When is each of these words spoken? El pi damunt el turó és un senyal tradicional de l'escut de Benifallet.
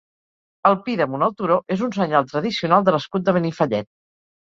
El 0.69 0.77
pi 0.87 0.95
damunt 1.01 1.27
el 1.27 1.35
turó 1.43 1.59
és 1.77 1.85
un 1.89 1.95
senyal 1.99 2.29
tradicional 2.35 2.91
de 2.91 2.99
l'escut 2.99 3.31
de 3.33 3.41
Benifallet. 3.41 3.93